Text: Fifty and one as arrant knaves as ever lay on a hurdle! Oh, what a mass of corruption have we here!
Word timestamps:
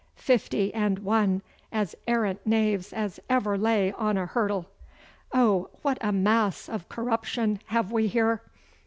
Fifty 0.17 0.73
and 0.73 0.97
one 0.97 1.43
as 1.71 1.93
arrant 2.07 2.43
knaves 2.43 2.91
as 2.91 3.19
ever 3.29 3.55
lay 3.55 3.91
on 3.91 4.17
a 4.17 4.25
hurdle! 4.25 4.65
Oh, 5.31 5.69
what 5.83 5.99
a 6.01 6.11
mass 6.11 6.67
of 6.67 6.89
corruption 6.89 7.59
have 7.67 7.91
we 7.91 8.07
here! 8.07 8.41